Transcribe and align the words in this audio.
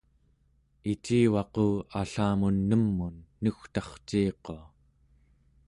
icivaqu 0.91 1.65
allamun 1.99 2.55
nem'un 2.69 3.15
nugtarciiqua 3.43 4.57